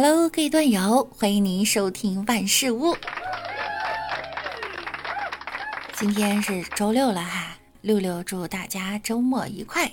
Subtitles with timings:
[0.00, 2.96] Hello，各位段友，欢迎您收听万事屋。
[5.96, 9.90] 今天是周六了哈，六六祝大家周末愉快。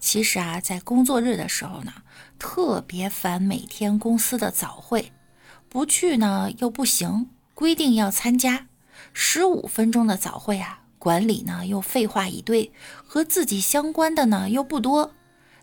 [0.00, 1.92] 其实啊，在工作日的时候呢，
[2.40, 5.12] 特别烦每天公司的早会，
[5.68, 8.66] 不去呢又不行，规定要参加。
[9.12, 12.72] 十五分钟的早会啊，管理呢又废话一堆，
[13.06, 15.14] 和自己相关的呢又不多。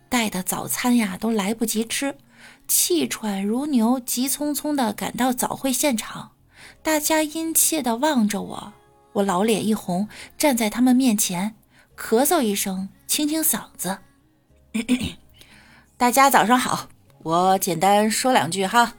[0.07, 2.15] 带的早餐呀都来不及吃，
[2.69, 6.33] 气喘如牛，急匆匆地赶到早会现场。
[6.83, 8.73] 大家殷切地望着我，
[9.13, 11.55] 我老脸一红，站在他们面前，
[11.97, 13.97] 咳嗽一声，清清嗓子
[15.97, 16.87] ：“大家早上好，
[17.23, 18.93] 我简单说两句哈。”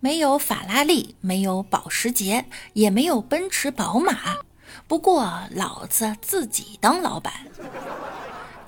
[0.00, 4.38] 没有法拉利，没有保时捷，也没有奔驰、宝马。
[4.86, 7.32] 不过，老子自己当老板，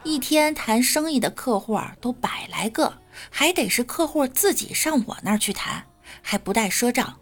[0.02, 2.94] 一天谈生意的客户都百来个，
[3.30, 5.84] 还得是客户自己上我那儿去谈，
[6.22, 7.18] 还不带赊账。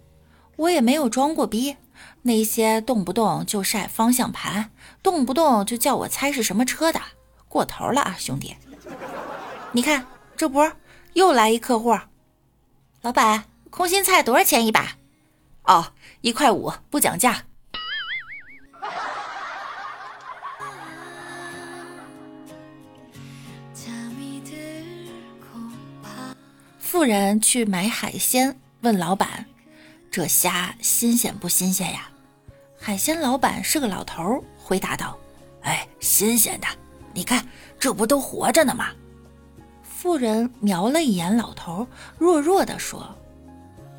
[0.56, 1.76] 我也没有装过逼，
[2.22, 4.70] 那些动不动就晒方向盘，
[5.02, 7.00] 动不动就叫我猜是什么车的，
[7.48, 8.56] 过头了啊，兄弟！
[9.72, 10.60] 你看，这不
[11.14, 11.98] 又来一客户，
[13.00, 13.44] 老板。
[13.70, 14.98] 空心菜多少钱一把？
[15.62, 17.44] 哦，一块五，不讲价。
[27.02, 29.44] 富人去买海鲜，问老板
[30.08, 32.08] ：“这虾新鲜不新鲜呀？”
[32.80, 35.18] 海鲜老板是个老头，回答道
[35.66, 36.68] ：“哎，新鲜的，
[37.12, 37.44] 你看
[37.76, 38.90] 这不都活着呢吗？”
[39.82, 41.84] 富人瞄了一眼老头，
[42.18, 43.12] 弱弱的说。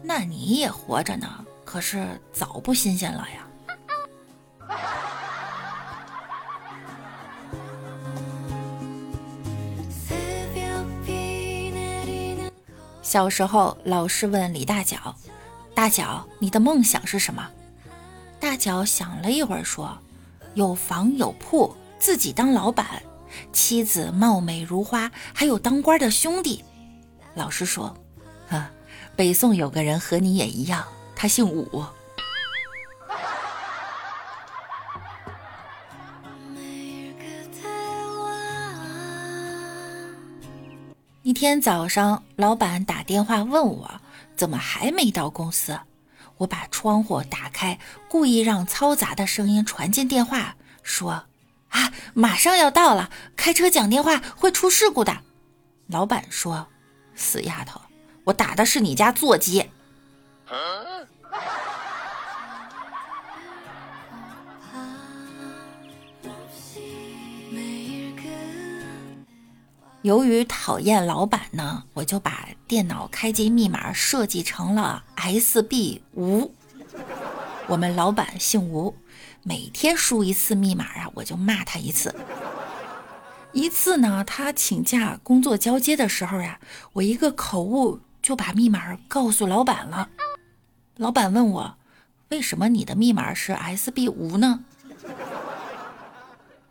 [0.02, 3.45] 那你也活着呢，可是早不新鲜了呀。
[13.14, 15.16] 小时候，老师问李大脚
[15.76, 17.48] ：“大脚，你的梦想是什么？”
[18.42, 19.96] 大脚想了一会儿，说
[20.56, 23.04] ：“有房有铺，自己当老板，
[23.52, 26.66] 妻子貌美如花，还有当官的兄弟。”
[27.38, 27.96] 老师说
[28.50, 28.66] ：“呵。”
[29.16, 30.84] 北宋有个人和你也一样，
[31.16, 31.86] 他姓武。
[41.23, 44.02] 一天早上，老板打电话问我
[44.36, 45.80] 怎么还没到公司，
[46.36, 47.80] 我把窗户打开，
[48.10, 51.23] 故意让嘈杂的声音传进电话，说
[51.72, 55.20] ：“啊，马上要到了，开车讲电话会出事故的。”
[55.88, 56.67] 老板说
[57.16, 57.80] ：“死丫头。”
[58.26, 59.70] 我打的是你家座机。
[70.03, 76.53] 由于讨厌老板呢，我就把电脑开机密码设计成了 SB 吴。
[77.67, 78.95] 我们老板姓吴，
[79.43, 82.14] 每天输一次密码啊，我就骂他一次。
[83.53, 86.59] 一次呢，他请假工作交接的时候呀，
[86.93, 87.99] 我一个口误。
[88.23, 90.08] 就把密码告诉老板了。
[90.95, 91.75] 老板问我
[92.31, 94.64] ：“为什么你的密码是 SB 五呢？”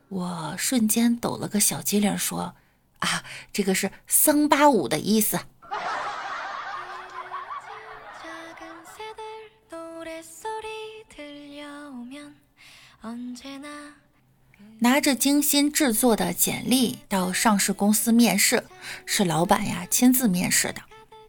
[0.08, 2.54] 我瞬间抖了个小机灵，说
[3.02, 5.38] ：“啊，这个是桑巴舞的意思。”
[14.78, 18.64] 拿着精心制作的简历到上市公司面试，
[19.06, 20.82] 是老板呀亲自面试的。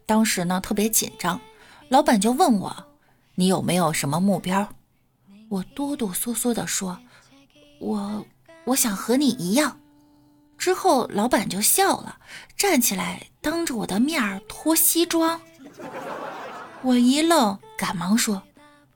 [0.06, 1.40] 当时呢特别紧张，
[1.88, 2.86] 老板就问我
[3.36, 4.74] ：“你有没有什么目标？”
[5.50, 7.00] 我哆哆嗦嗦地说
[7.78, 8.26] ：“我
[8.64, 9.80] 我想和你一样。”
[10.64, 12.16] 之后老板就笑了，
[12.56, 15.38] 站起来当着我的面儿脱西装。
[16.80, 18.42] 我一愣，赶忙说：“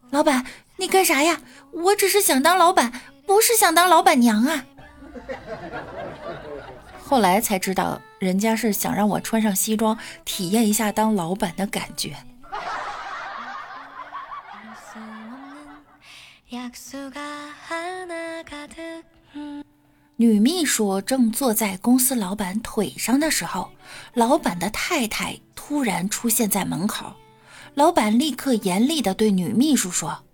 [0.09, 1.43] 老板，你干啥呀？
[1.73, 2.91] 我只是想当老板，
[3.27, 4.65] 不是想当老板娘啊。”
[7.05, 12.17] 后来才知道，人家是想让我穿上西装，体验一下当老板的感觉。
[20.21, 23.71] 女秘书正坐在公司老板腿上的时候，
[24.15, 27.15] 老板的太太突然出现在门口。
[27.75, 30.25] 老板立刻严厉地对女秘书说：“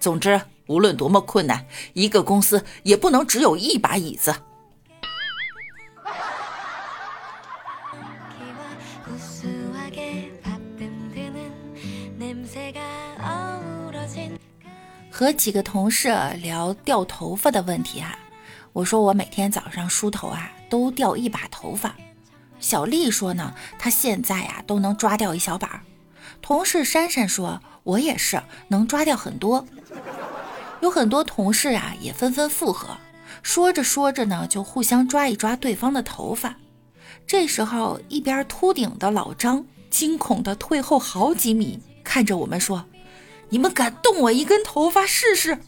[0.00, 4.34] 总之，无论多么困难，一个公司也不能只有一把椅子。”
[15.08, 16.08] 和几个同事
[16.42, 18.18] 聊掉头发的问题哈。
[18.76, 21.96] 我说我每天早上梳头啊，都掉一把头发。
[22.60, 25.82] 小丽说呢，她现在呀都能抓掉一小把。
[26.42, 29.66] 同事珊珊说，我也是能抓掉很多。
[30.82, 32.98] 有很多同事啊也纷纷附和，
[33.42, 36.56] 说着说着呢，就互相抓一抓对方的头发。
[37.26, 42.84] 这时候，一边秃顶的老张惊恐地退后好几米，看着我们说
[43.48, 45.60] ：“你们敢动我一根头发试试？”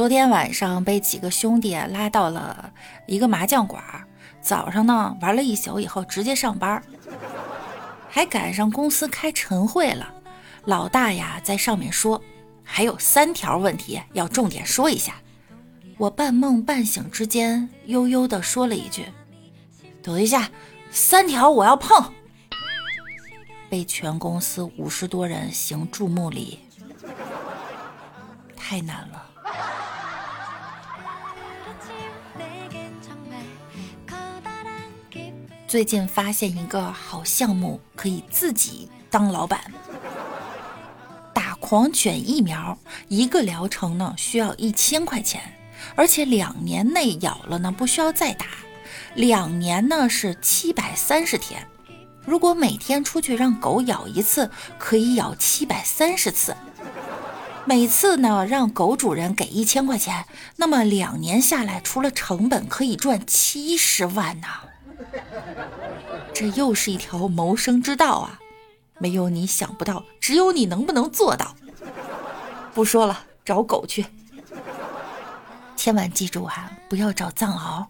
[0.00, 2.72] 昨天晚上被几个兄弟拉到了
[3.06, 3.84] 一个麻将馆，
[4.40, 6.82] 早上呢玩了一宿，以后直接上班，
[8.08, 10.10] 还赶上公司开晨会了。
[10.64, 12.18] 老大呀在上面说，
[12.64, 15.16] 还有三条问题要重点说一下。
[15.98, 19.04] 我半梦半醒之间，悠悠地说了一句
[20.02, 20.48] ：“等一下，
[20.90, 22.10] 三条我要碰。”
[23.68, 26.58] 被全公司五十多人行注目礼，
[28.56, 29.26] 太难了。
[35.68, 39.60] 最近发现一个好项目，可以自己当老板。
[41.32, 45.40] 打狂犬疫苗，一个疗程呢需要一千块钱，
[45.94, 48.46] 而且两年内咬了呢不需要再打，
[49.14, 51.64] 两年呢是七百三十天。
[52.26, 56.56] 如果每天出去让狗咬一次，可以咬七百三十次。
[57.70, 60.26] 每次呢让狗主人给一千块钱，
[60.56, 64.48] 那么两年下来，除了成本可以赚七十万呢。
[66.34, 68.40] 这又是一条谋生之道啊！
[68.98, 71.54] 没有你想不到，只有你能不能做到？
[72.74, 74.04] 不说了，找狗去。
[75.76, 77.86] 千万记住啊，不要找藏獒。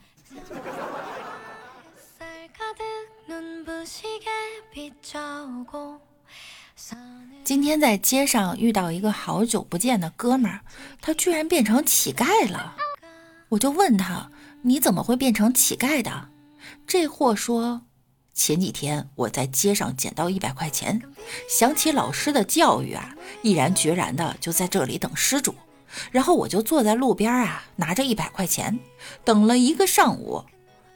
[7.51, 10.61] 今天在街上遇到一个好久不见的哥们儿，
[11.01, 12.77] 他居然变成乞丐了。
[13.49, 14.31] 我就问他
[14.63, 16.29] ：“你怎么会变成乞丐的？”
[16.87, 17.83] 这货说
[18.33, 21.03] ：“前几天我在街上捡到一百块钱，
[21.49, 25.53] 想起老师的教育啊，毅然决然的就在这里等施主。
[26.13, 28.79] 然后我就坐在路边啊，拿着一百块钱，
[29.25, 30.45] 等了一个上午，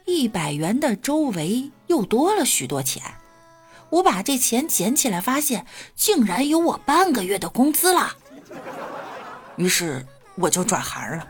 [0.05, 3.03] 一百元的周围又多了许多钱。
[3.95, 5.65] 我把这钱捡起来，发现
[5.95, 8.15] 竟然有我半个月的工资了。
[9.55, 10.05] 于是
[10.35, 11.27] 我就转行了。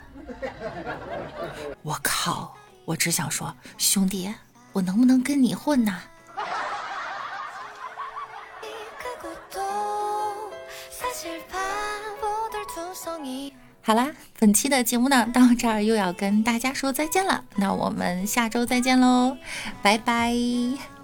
[1.81, 4.31] 我靠！”我只想说，兄弟，
[4.71, 6.01] 我能不能跟你混呢？
[13.81, 17.43] 好啦，本期的节目呢，到这儿又要跟大家说再见了。
[17.55, 19.37] 那我们下周再见喽，
[19.83, 20.94] 拜拜。